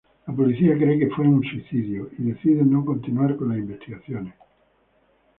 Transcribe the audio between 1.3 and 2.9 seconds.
suicidio y deciden no